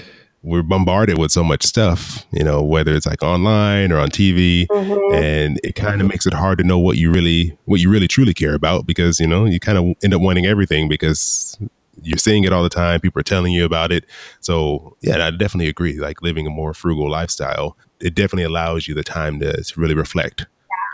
we're 0.42 0.62
bombarded 0.62 1.18
with 1.18 1.30
so 1.30 1.44
much 1.44 1.62
stuff, 1.62 2.24
you 2.32 2.42
know, 2.42 2.62
whether 2.62 2.94
it's 2.94 3.06
like 3.06 3.22
online 3.22 3.92
or 3.92 3.98
on 3.98 4.08
TV, 4.08 4.66
mm-hmm. 4.66 5.14
and 5.14 5.60
it 5.62 5.74
kind 5.74 6.00
of 6.00 6.08
makes 6.08 6.26
it 6.26 6.32
hard 6.32 6.56
to 6.58 6.64
know 6.64 6.78
what 6.78 6.96
you 6.96 7.12
really 7.12 7.56
what 7.66 7.80
you 7.80 7.90
really 7.90 8.08
truly 8.08 8.32
care 8.32 8.54
about 8.54 8.86
because 8.86 9.20
you 9.20 9.26
know 9.26 9.44
you 9.44 9.60
kind 9.60 9.78
of 9.78 9.84
end 10.02 10.14
up 10.14 10.20
wanting 10.20 10.46
everything 10.46 10.88
because 10.88 11.58
you're 12.02 12.18
seeing 12.18 12.44
it 12.44 12.52
all 12.52 12.62
the 12.62 12.70
time. 12.70 13.00
People 13.00 13.20
are 13.20 13.24
telling 13.24 13.52
you 13.52 13.64
about 13.64 13.92
it. 13.92 14.06
So 14.40 14.96
yeah, 15.02 15.26
I 15.26 15.30
definitely 15.30 15.68
agree. 15.68 15.98
Like 15.98 16.22
living 16.22 16.46
a 16.46 16.50
more 16.50 16.72
frugal 16.72 17.10
lifestyle, 17.10 17.76
it 18.00 18.14
definitely 18.14 18.44
allows 18.44 18.88
you 18.88 18.94
the 18.94 19.04
time 19.04 19.38
to, 19.40 19.62
to 19.62 19.80
really 19.80 19.94
reflect 19.94 20.46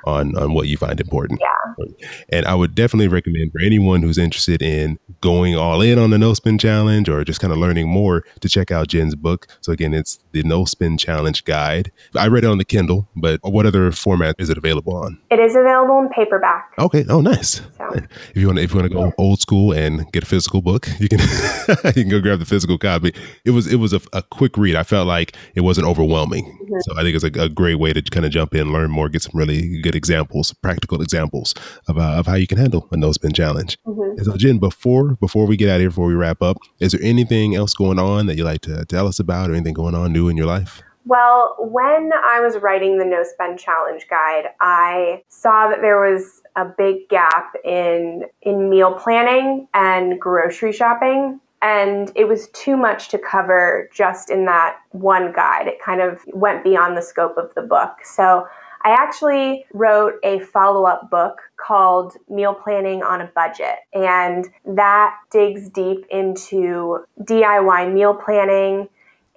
on 0.07 0.37
on 0.37 0.55
what 0.55 0.69
you 0.69 0.77
find 0.77 1.01
important. 1.01 1.41
Yeah. 1.41 1.85
And 2.29 2.47
I 2.47 2.55
would 2.55 2.75
definitely 2.75 3.09
recommend 3.09 3.53
for 3.53 3.61
anyone 3.61 4.03
who's 4.03 4.19
interested 4.19 4.63
in 4.63 4.99
going 5.21 5.57
all 5.57 5.81
in 5.81 5.99
on 5.99 6.11
the 6.11 6.19
no 6.19 6.33
spend 6.33 6.59
challenge 6.59 7.09
or 7.09 7.25
just 7.25 7.41
kind 7.41 7.53
of 7.53 7.59
learning 7.59 7.89
more 7.89 8.25
to 8.41 8.49
check 8.49 8.71
out 8.71 8.89
Jen's 8.89 9.15
book. 9.15 9.47
So 9.61 9.73
again, 9.73 9.93
it's 9.93 10.19
the 10.33 10.43
No 10.43 10.65
Spend 10.65 10.97
Challenge 10.97 11.45
Guide. 11.45 11.91
I 12.15 12.29
read 12.29 12.45
it 12.45 12.51
on 12.51 12.59
the 12.59 12.65
Kindle, 12.65 13.09
but 13.17 13.41
what 13.43 13.67
other 13.67 13.91
format 13.93 14.37
is 14.39 14.49
it 14.49 14.57
available 14.57 14.97
on? 14.97 15.19
It 15.31 15.41
is 15.41 15.57
available 15.57 15.99
in 16.01 16.09
paperback. 16.09 16.73
Okay. 16.79 17.05
Oh, 17.09 17.21
nice. 17.21 17.61
So. 17.79 17.91
If 17.95 18.37
you 18.37 18.47
want 18.47 18.59
to, 18.59 18.65
if 18.65 18.73
you 18.73 18.81
want 18.81 18.91
to 18.91 18.95
go 18.95 19.13
old 19.19 19.41
school 19.41 19.73
and 19.73 20.11
get 20.13 20.23
a 20.23 20.27
physical 20.27 20.63
book, 20.63 20.89
you 20.99 21.09
can 21.09 21.19
you 21.85 21.93
can 21.93 22.09
go 22.09 22.21
grab 22.21 22.39
the 22.39 22.47
physical 22.47 22.79
copy. 22.79 23.13
It 23.45 23.51
was 23.51 23.67
it 23.67 23.77
was 23.77 23.93
a, 23.93 24.01
a 24.13 24.23
quick 24.23 24.57
read. 24.57 24.77
I 24.77 24.83
felt 24.83 25.07
like 25.07 25.37
it 25.55 25.63
wasn't 25.63 25.87
overwhelming. 25.87 26.45
Mm-hmm. 26.45 26.77
So 26.81 26.99
I 26.99 27.03
think 27.03 27.15
it's 27.17 27.25
a, 27.25 27.43
a 27.43 27.49
great 27.49 27.77
way 27.77 27.93
to 27.93 28.03
kind 28.03 28.25
of 28.25 28.33
jump 28.33 28.55
in, 28.55 28.73
learn 28.73 28.91
more, 28.91 29.09
get 29.09 29.23
some 29.23 29.33
really 29.35 29.81
good 29.81 29.96
good 29.96 29.96
examples, 29.97 30.53
practical 30.53 31.03
examples 31.03 31.55
of, 31.89 31.99
uh, 31.99 32.15
of 32.19 32.27
how 32.27 32.35
you 32.35 32.47
can 32.47 32.59
handle 32.59 32.87
a 32.93 32.97
no 32.97 33.13
spend 33.13 33.33
challenge. 33.33 33.79
Mm-hmm. 33.87 34.23
so, 34.23 34.37
Jen, 34.37 34.59
before 34.59 35.17
before 35.17 35.47
we 35.47 35.57
get 35.57 35.69
out 35.69 35.77
of 35.77 35.81
here, 35.81 35.91
before 35.91 36.07
we 36.07 36.15
wrap 36.15 36.43
up, 36.43 36.59
is 36.79 36.93
there 36.93 37.01
anything 37.03 37.55
else 37.55 37.75
going 37.75 37.99
on 37.99 38.27
that 38.27 38.37
you 38.37 38.45
like 38.45 38.61
to 38.63 38.85
tell 38.85 39.09
us 39.09 39.19
about, 39.19 39.51
or 39.51 39.55
anything 39.55 39.75
going 39.75 39.95
on 39.95 40.13
new 40.13 40.29
in 40.29 40.37
your 40.37 40.47
life? 40.47 40.83
Well, 41.05 41.57
when 41.61 42.11
I 42.25 42.41
was 42.41 42.59
writing 42.59 42.99
the 42.99 43.05
No 43.05 43.23
Spend 43.23 43.61
Challenge 43.61 44.05
guide, 44.11 44.47
I 44.61 45.23
saw 45.29 45.69
that 45.69 45.81
there 45.81 46.01
was 46.01 46.43
a 46.57 46.65
big 46.65 47.09
gap 47.09 47.55
in 47.65 48.25
in 48.43 48.71
meal 48.71 48.95
planning 48.95 49.69
and 49.75 50.21
grocery 50.21 50.73
shopping 50.73 51.41
and 51.63 52.13
it 52.15 52.29
was 52.29 52.49
too 52.51 52.77
much 52.77 53.09
to 53.09 53.19
cover 53.19 53.89
just 53.93 54.31
in 54.31 54.45
that 54.45 54.79
one 54.93 55.33
guide. 55.33 55.67
It 55.67 55.83
kind 55.83 56.01
of 56.01 56.21
went 56.33 56.63
beyond 56.63 56.97
the 56.97 57.03
scope 57.03 57.37
of 57.39 57.53
the 57.55 57.63
book. 57.63 57.97
So 58.05 58.47
I 58.87 58.91
actually 58.91 59.67
wrote 59.75 60.15
a 60.23 60.39
follow 60.39 60.85
up 60.85 61.11
book 61.11 61.41
called 61.57 62.13
Meal 62.29 62.55
Planning 62.55 63.03
on 63.03 63.21
a 63.21 63.27
Budget, 63.35 63.79
and 63.93 64.47
that 64.65 65.17
digs 65.33 65.69
deep 65.71 66.07
into 66.09 67.05
DIY 67.21 67.93
meal 67.93 68.15
planning 68.15 68.89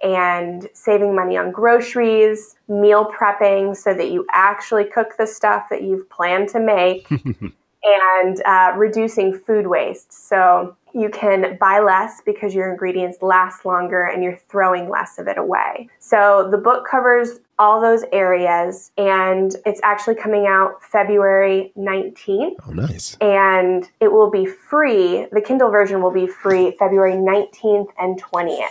and 0.04 0.68
saving 0.72 1.16
money 1.16 1.36
on 1.36 1.50
groceries, 1.50 2.54
meal 2.68 3.10
prepping 3.10 3.76
so 3.76 3.92
that 3.92 4.12
you 4.12 4.24
actually 4.30 4.84
cook 4.84 5.16
the 5.18 5.26
stuff 5.26 5.66
that 5.68 5.82
you've 5.82 6.08
planned 6.10 6.48
to 6.50 6.60
make, 6.60 7.08
and 7.84 8.42
uh, 8.44 8.72
reducing 8.76 9.38
food 9.38 9.66
waste. 9.66 10.12
So 10.28 10.76
you 10.94 11.08
can 11.08 11.56
buy 11.58 11.78
less 11.80 12.20
because 12.24 12.54
your 12.54 12.70
ingredients 12.70 13.18
last 13.22 13.64
longer 13.64 14.04
and 14.04 14.22
you're 14.22 14.36
throwing 14.48 14.88
less 14.88 15.18
of 15.18 15.28
it 15.28 15.38
away. 15.38 15.88
So 15.98 16.48
the 16.50 16.58
book 16.58 16.86
covers 16.88 17.40
all 17.58 17.80
those 17.80 18.04
areas 18.12 18.90
and 18.96 19.54
it's 19.66 19.80
actually 19.84 20.16
coming 20.16 20.46
out 20.46 20.82
February 20.82 21.72
19th. 21.76 22.56
Oh, 22.66 22.72
nice. 22.72 23.16
And 23.20 23.88
it 24.00 24.10
will 24.10 24.30
be 24.30 24.46
free. 24.46 25.26
The 25.30 25.40
Kindle 25.40 25.70
version 25.70 26.02
will 26.02 26.10
be 26.10 26.26
free 26.26 26.74
February 26.78 27.14
19th 27.14 27.88
and 27.98 28.20
20th. 28.22 28.68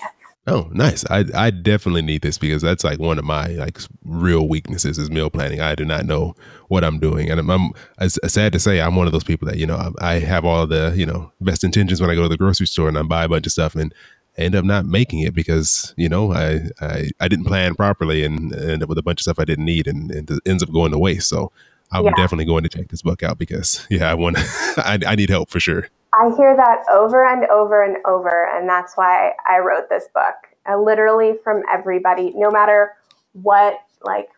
Oh, 0.48 0.68
nice. 0.72 1.06
I 1.10 1.26
I 1.36 1.52
definitely 1.52 2.02
need 2.02 2.22
this 2.22 2.38
because 2.38 2.62
that's 2.62 2.84
like 2.84 3.00
one 3.00 3.20
of 3.20 3.26
my 3.26 3.48
like 3.50 3.78
real 4.04 4.48
weaknesses 4.48 4.98
is 4.98 5.12
meal 5.12 5.30
planning. 5.30 5.62
I 5.62 5.76
do 5.76 5.86
not 5.86 6.06
know 6.06 6.36
what 6.70 6.84
I'm 6.84 6.98
doing, 6.98 7.30
and 7.30 7.40
I'm, 7.40 7.50
I'm 7.52 7.72
it's 8.00 8.18
sad 8.28 8.54
to 8.54 8.60
say 8.60 8.82
I'm 8.82 8.96
one 8.96 9.06
of 9.06 9.14
those 9.14 9.24
people 9.24 9.48
that 9.48 9.58
you 9.58 9.68
know 9.68 9.76
I, 9.76 10.16
I 10.16 10.20
have 10.20 10.46
all 10.46 10.66
the 10.66 10.94
you 10.96 11.06
know 11.06 11.32
best 11.42 11.64
intentions 11.64 12.02
when 12.02 12.10
I 12.10 12.16
go 12.16 12.24
to 12.24 12.30
the 12.30 12.38
grocery 12.38 12.68
store 12.68 12.88
and 12.88 12.98
I 12.98 13.04
buy 13.04 13.26
a 13.26 13.30
bunch 13.30 13.46
of 13.46 13.52
stuff 13.52 13.76
and 13.76 13.94
end 14.38 14.56
up 14.56 14.66
not 14.66 14.86
making 14.86 15.20
it 15.20 15.36
because 15.36 15.94
you 15.98 16.10
know 16.10 16.34
I 16.34 16.62
I, 16.82 17.10
I 17.20 17.28
didn't 17.28 17.46
plan 17.46 17.76
properly 17.76 18.24
and 18.24 18.56
end 18.56 18.82
up 18.82 18.90
with 18.90 18.98
a 18.98 19.04
bunch 19.04 19.20
of 19.20 19.24
stuff 19.24 19.40
I 19.40 19.46
didn't 19.46 19.66
need 19.66 19.88
and, 19.88 20.10
and 20.10 20.32
it 20.32 20.40
ends 20.48 20.64
up 20.64 20.72
going 20.72 20.92
to 20.92 21.00
waste. 21.00 21.30
So 21.30 21.52
I'm 21.92 22.06
yeah. 22.06 22.14
definitely 22.16 22.46
going 22.46 22.64
to 22.64 22.70
check 22.70 22.88
this 22.88 23.02
book 23.04 23.22
out 23.22 23.38
because 23.38 23.86
yeah 23.90 24.10
I 24.10 24.16
want 24.16 24.38
I, 24.78 25.00
I 25.06 25.16
need 25.16 25.30
help 25.30 25.50
for 25.52 25.60
sure. 25.60 25.90
I 26.14 26.32
hear 26.38 26.56
that 26.56 26.86
over 26.92 27.26
and 27.28 27.46
over 27.48 27.84
and 27.84 27.98
over, 28.08 28.48
and 28.56 28.68
that's 28.70 28.96
why 28.96 29.34
I 29.50 29.60
wrote 29.60 29.90
this 29.90 30.08
book. 30.14 30.36
Uh, 30.70 30.78
literally 30.82 31.36
from 31.44 31.64
everybody, 31.72 32.34
no 32.36 32.52
matter 32.52 32.94
what 33.34 33.76
like 34.04 34.30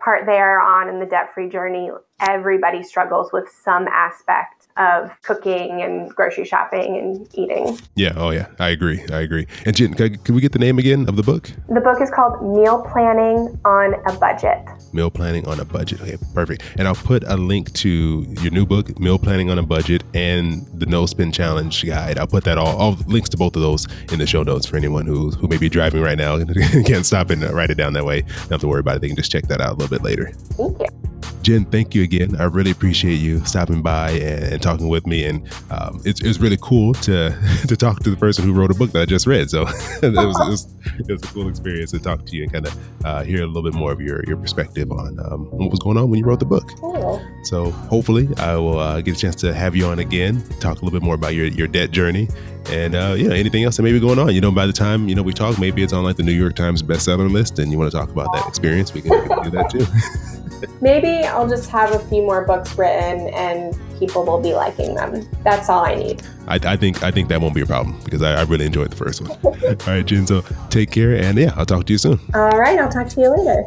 part 0.00 0.26
they 0.26 0.38
are 0.38 0.60
on 0.60 0.88
in 0.88 1.00
the 1.00 1.06
debt-free 1.06 1.48
journey, 1.50 1.90
everybody 2.20 2.82
struggles 2.82 3.32
with 3.32 3.48
some 3.64 3.88
aspect 3.88 4.61
of 4.76 5.10
cooking 5.22 5.82
and 5.82 6.10
grocery 6.14 6.44
shopping 6.44 6.96
and 6.96 7.28
eating. 7.34 7.78
Yeah. 7.94 8.12
Oh, 8.16 8.30
yeah. 8.30 8.46
I 8.58 8.70
agree. 8.70 9.02
I 9.12 9.20
agree. 9.20 9.46
And 9.66 9.76
Jen, 9.76 9.94
can, 9.94 10.34
we 10.34 10.40
get 10.40 10.52
the 10.52 10.58
name 10.58 10.78
again 10.78 11.08
of 11.08 11.16
the 11.16 11.22
book? 11.22 11.50
The 11.68 11.80
book 11.80 12.00
is 12.00 12.10
called 12.10 12.42
Meal 12.42 12.82
Planning 12.90 13.58
on 13.64 13.94
a 14.06 14.18
Budget. 14.18 14.58
Meal 14.92 15.10
Planning 15.10 15.46
on 15.46 15.60
a 15.60 15.64
Budget. 15.64 16.00
Okay, 16.00 16.16
perfect. 16.34 16.62
And 16.76 16.88
I'll 16.88 16.94
put 16.94 17.24
a 17.24 17.36
link 17.36 17.72
to 17.74 18.24
your 18.40 18.50
new 18.50 18.66
book, 18.66 18.98
Meal 18.98 19.18
Planning 19.18 19.50
on 19.50 19.58
a 19.58 19.62
Budget, 19.62 20.02
and 20.14 20.66
the 20.78 20.86
No 20.86 21.06
Spend 21.06 21.34
Challenge 21.34 21.84
guide. 21.86 22.18
I'll 22.18 22.26
put 22.26 22.44
that 22.44 22.58
all, 22.58 22.76
all 22.76 22.92
links 23.06 23.28
to 23.30 23.36
both 23.36 23.56
of 23.56 23.62
those 23.62 23.86
in 24.12 24.18
the 24.18 24.26
show 24.26 24.42
notes 24.42 24.66
for 24.66 24.76
anyone 24.76 25.06
who 25.06 25.30
who 25.30 25.48
may 25.48 25.56
be 25.56 25.68
driving 25.68 26.02
right 26.02 26.18
now 26.18 26.34
and 26.36 26.86
can't 26.86 27.06
stop 27.06 27.30
and 27.30 27.42
write 27.42 27.70
it 27.70 27.76
down 27.76 27.92
that 27.94 28.04
way. 28.04 28.22
Don't 28.22 28.50
have 28.50 28.60
to 28.60 28.68
worry 28.68 28.80
about 28.80 28.96
it. 28.96 29.00
They 29.00 29.08
can 29.08 29.16
just 29.16 29.30
check 29.30 29.46
that 29.48 29.60
out 29.60 29.70
a 29.70 29.74
little 29.74 29.88
bit 29.88 30.02
later. 30.02 30.32
Thank 30.56 30.80
you. 30.80 31.11
Jen, 31.42 31.64
thank 31.64 31.94
you 31.94 32.04
again. 32.04 32.36
I 32.40 32.44
really 32.44 32.70
appreciate 32.70 33.16
you 33.16 33.44
stopping 33.44 33.82
by 33.82 34.10
and, 34.10 34.54
and 34.54 34.62
talking 34.62 34.88
with 34.88 35.06
me. 35.06 35.24
And 35.24 35.48
um, 35.70 36.00
it's, 36.04 36.20
it's 36.22 36.38
really 36.38 36.58
cool 36.60 36.94
to 36.94 37.36
to 37.68 37.76
talk 37.76 38.00
to 38.04 38.10
the 38.10 38.16
person 38.16 38.44
who 38.44 38.52
wrote 38.52 38.70
a 38.70 38.74
book 38.74 38.92
that 38.92 39.02
I 39.02 39.06
just 39.06 39.26
read. 39.26 39.50
So 39.50 39.62
it, 39.66 39.68
was, 39.68 40.02
it, 40.02 40.48
was, 40.48 40.74
it, 41.00 41.12
was, 41.12 41.22
a 41.22 41.26
cool 41.26 41.48
experience 41.48 41.90
to 41.90 41.98
talk 41.98 42.24
to 42.26 42.36
you 42.36 42.44
and 42.44 42.52
kind 42.52 42.66
of 42.66 43.04
uh, 43.04 43.22
hear 43.24 43.42
a 43.42 43.46
little 43.46 43.68
bit 43.68 43.74
more 43.74 43.90
of 43.90 44.00
your, 44.00 44.24
your 44.26 44.36
perspective 44.36 44.90
on 44.92 45.18
um, 45.20 45.46
what 45.50 45.70
was 45.70 45.80
going 45.80 45.96
on 45.96 46.10
when 46.10 46.20
you 46.20 46.24
wrote 46.24 46.38
the 46.38 46.46
book. 46.46 46.70
Cool. 46.78 47.20
So 47.44 47.70
hopefully 47.70 48.28
I 48.36 48.56
will 48.56 48.78
uh, 48.78 49.00
get 49.00 49.16
a 49.16 49.20
chance 49.20 49.34
to 49.36 49.52
have 49.52 49.74
you 49.74 49.86
on 49.86 49.98
again, 49.98 50.42
talk 50.60 50.80
a 50.80 50.84
little 50.84 50.92
bit 50.92 51.04
more 51.04 51.16
about 51.16 51.34
your, 51.34 51.46
your 51.46 51.66
debt 51.66 51.90
journey 51.90 52.28
and 52.70 52.94
uh, 52.94 53.14
yeah, 53.16 53.32
anything 53.32 53.64
else 53.64 53.76
that 53.76 53.82
may 53.82 53.90
be 53.90 53.98
going 53.98 54.20
on. 54.20 54.32
You 54.32 54.40
know, 54.40 54.52
by 54.52 54.66
the 54.66 54.72
time 54.72 55.08
you 55.08 55.16
know 55.16 55.22
we 55.22 55.32
talk, 55.32 55.58
maybe 55.58 55.82
it's 55.82 55.92
on 55.92 56.04
like 56.04 56.16
the 56.16 56.22
New 56.22 56.32
York 56.32 56.54
Times 56.54 56.80
bestseller 56.80 57.28
list, 57.28 57.58
and 57.58 57.72
you 57.72 57.78
want 57.78 57.90
to 57.90 57.96
talk 57.96 58.10
about 58.10 58.32
that 58.34 58.46
experience, 58.46 58.94
we 58.94 59.02
can, 59.02 59.10
we 59.10 59.28
can 59.28 59.42
do 59.42 59.50
that 59.50 59.68
too. 59.68 59.84
Maybe 60.80 61.24
I'll 61.24 61.48
just 61.48 61.70
have 61.70 61.92
a 61.92 61.98
few 61.98 62.22
more 62.22 62.44
books 62.44 62.76
written 62.76 63.28
and 63.34 63.76
people 63.98 64.24
will 64.24 64.40
be 64.40 64.52
liking 64.52 64.94
them. 64.94 65.28
That's 65.44 65.68
all 65.68 65.84
I 65.84 65.94
need. 65.94 66.22
I, 66.48 66.58
I 66.64 66.76
think 66.76 67.02
I 67.02 67.10
think 67.10 67.28
that 67.28 67.40
won't 67.40 67.54
be 67.54 67.60
a 67.60 67.66
problem 67.66 68.00
because 68.04 68.22
I, 68.22 68.34
I 68.34 68.42
really 68.42 68.66
enjoyed 68.66 68.90
the 68.90 68.96
first 68.96 69.20
one. 69.20 69.30
all 69.44 69.76
right, 69.86 70.04
Jen. 70.04 70.26
So 70.26 70.42
take 70.70 70.90
care, 70.90 71.14
and 71.14 71.38
yeah, 71.38 71.52
I'll 71.56 71.66
talk 71.66 71.86
to 71.86 71.92
you 71.92 71.98
soon. 71.98 72.18
All 72.34 72.58
right, 72.58 72.78
I'll 72.78 72.90
talk 72.90 73.08
to 73.10 73.20
you 73.20 73.30
later. 73.30 73.64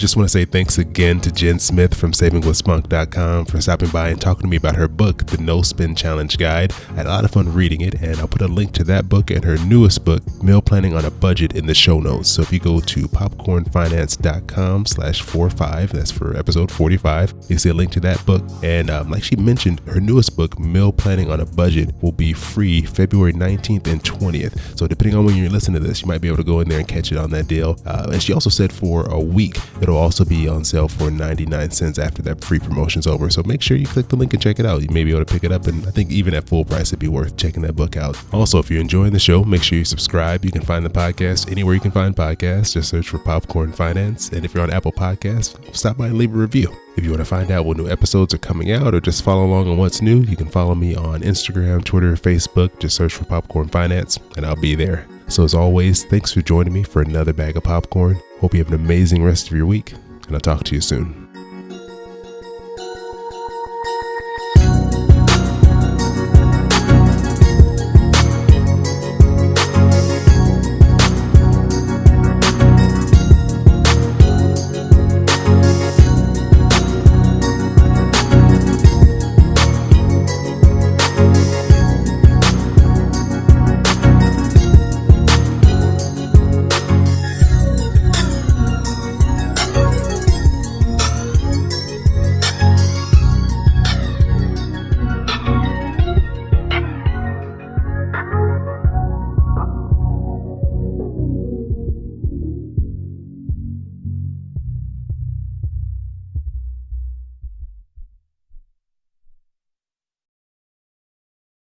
Just 0.00 0.16
want 0.16 0.30
to 0.30 0.32
say 0.32 0.46
thanks 0.46 0.78
again 0.78 1.20
to 1.20 1.30
Jen 1.30 1.58
Smith 1.58 1.94
from 1.94 2.12
savingwithspunk.com 2.12 3.44
for 3.44 3.60
stopping 3.60 3.90
by 3.90 4.08
and 4.08 4.18
talking 4.18 4.44
to 4.44 4.48
me 4.48 4.56
about 4.56 4.76
her 4.76 4.88
book, 4.88 5.26
The 5.26 5.36
No 5.36 5.60
Spend 5.60 5.98
Challenge 5.98 6.38
Guide. 6.38 6.72
I 6.88 6.94
had 6.94 7.04
a 7.04 7.10
lot 7.10 7.26
of 7.26 7.32
fun 7.32 7.52
reading 7.52 7.82
it, 7.82 8.00
and 8.00 8.18
I'll 8.18 8.26
put 8.26 8.40
a 8.40 8.48
link 8.48 8.72
to 8.76 8.84
that 8.84 9.10
book 9.10 9.30
and 9.30 9.44
her 9.44 9.58
newest 9.58 10.06
book, 10.06 10.22
Meal 10.42 10.62
Planning 10.62 10.94
on 10.94 11.04
a 11.04 11.10
Budget, 11.10 11.54
in 11.54 11.66
the 11.66 11.74
show 11.74 12.00
notes. 12.00 12.30
So 12.30 12.40
if 12.40 12.50
you 12.50 12.58
go 12.58 12.80
to 12.80 13.08
popcornfinance.com 13.08 14.86
slash 14.86 15.20
45, 15.20 15.92
that's 15.92 16.10
for 16.10 16.34
episode 16.34 16.72
45, 16.72 17.34
you 17.48 17.58
see 17.58 17.68
a 17.68 17.74
link 17.74 17.92
to 17.92 18.00
that 18.00 18.24
book. 18.24 18.42
And 18.62 18.88
um, 18.88 19.10
like 19.10 19.22
she 19.22 19.36
mentioned, 19.36 19.80
her 19.80 20.00
newest 20.00 20.34
book, 20.34 20.58
Meal 20.58 20.92
Planning 20.92 21.30
on 21.30 21.40
a 21.40 21.44
Budget, 21.44 21.94
will 22.00 22.12
be 22.12 22.32
free 22.32 22.80
February 22.80 23.34
19th 23.34 23.86
and 23.86 24.02
20th. 24.02 24.78
So 24.78 24.86
depending 24.86 25.18
on 25.18 25.26
when 25.26 25.36
you're 25.36 25.50
listening 25.50 25.82
to 25.82 25.86
this, 25.86 26.00
you 26.00 26.08
might 26.08 26.22
be 26.22 26.28
able 26.28 26.38
to 26.38 26.44
go 26.44 26.60
in 26.60 26.70
there 26.70 26.78
and 26.78 26.88
catch 26.88 27.12
it 27.12 27.18
on 27.18 27.28
that 27.32 27.48
deal. 27.48 27.78
Uh, 27.84 28.08
and 28.10 28.22
she 28.22 28.32
also 28.32 28.48
said 28.48 28.72
for 28.72 29.04
a 29.10 29.20
week, 29.20 29.58
it'll 29.82 29.89
also 29.96 30.24
be 30.24 30.48
on 30.48 30.64
sale 30.64 30.88
for 30.88 31.10
99 31.10 31.70
cents 31.70 31.98
after 31.98 32.22
that 32.22 32.44
free 32.44 32.58
promotion's 32.58 33.06
over. 33.06 33.30
So 33.30 33.42
make 33.42 33.62
sure 33.62 33.76
you 33.76 33.86
click 33.86 34.08
the 34.08 34.16
link 34.16 34.32
and 34.32 34.42
check 34.42 34.58
it 34.58 34.66
out. 34.66 34.82
You 34.82 34.88
may 34.90 35.04
be 35.04 35.10
able 35.10 35.24
to 35.24 35.32
pick 35.32 35.44
it 35.44 35.52
up, 35.52 35.66
and 35.66 35.86
I 35.86 35.90
think 35.90 36.10
even 36.10 36.34
at 36.34 36.48
full 36.48 36.64
price, 36.64 36.88
it'd 36.88 36.98
be 36.98 37.08
worth 37.08 37.36
checking 37.36 37.62
that 37.62 37.76
book 37.76 37.96
out. 37.96 38.16
Also, 38.32 38.58
if 38.58 38.70
you're 38.70 38.80
enjoying 38.80 39.12
the 39.12 39.18
show, 39.18 39.44
make 39.44 39.62
sure 39.62 39.78
you 39.78 39.84
subscribe. 39.84 40.44
You 40.44 40.52
can 40.52 40.62
find 40.62 40.84
the 40.84 40.90
podcast 40.90 41.50
anywhere 41.50 41.74
you 41.74 41.80
can 41.80 41.90
find 41.90 42.14
podcasts. 42.14 42.74
Just 42.74 42.90
search 42.90 43.08
for 43.08 43.18
Popcorn 43.18 43.72
Finance. 43.72 44.30
And 44.30 44.44
if 44.44 44.54
you're 44.54 44.62
on 44.62 44.70
Apple 44.70 44.92
Podcasts, 44.92 45.74
stop 45.74 45.96
by 45.96 46.06
and 46.06 46.18
leave 46.18 46.34
a 46.34 46.38
review. 46.38 46.74
If 46.96 47.04
you 47.04 47.10
want 47.10 47.20
to 47.20 47.24
find 47.24 47.50
out 47.50 47.64
when 47.64 47.76
new 47.76 47.88
episodes 47.88 48.34
are 48.34 48.38
coming 48.38 48.72
out 48.72 48.94
or 48.94 49.00
just 49.00 49.22
follow 49.22 49.46
along 49.46 49.68
on 49.68 49.78
what's 49.78 50.02
new, 50.02 50.20
you 50.20 50.36
can 50.36 50.48
follow 50.48 50.74
me 50.74 50.94
on 50.94 51.22
Instagram, 51.22 51.84
Twitter, 51.84 52.14
Facebook. 52.14 52.78
Just 52.78 52.96
search 52.96 53.14
for 53.14 53.24
Popcorn 53.24 53.68
Finance, 53.68 54.18
and 54.36 54.44
I'll 54.44 54.60
be 54.60 54.74
there. 54.74 55.06
So, 55.28 55.44
as 55.44 55.54
always, 55.54 56.04
thanks 56.04 56.32
for 56.32 56.42
joining 56.42 56.72
me 56.72 56.82
for 56.82 57.02
another 57.02 57.32
bag 57.32 57.56
of 57.56 57.62
popcorn. 57.62 58.20
Hope 58.40 58.54
you 58.54 58.64
have 58.64 58.72
an 58.72 58.80
amazing 58.80 59.22
rest 59.22 59.50
of 59.50 59.56
your 59.56 59.66
week, 59.66 59.92
and 60.26 60.34
I'll 60.34 60.40
talk 60.40 60.64
to 60.64 60.74
you 60.74 60.80
soon. 60.80 61.19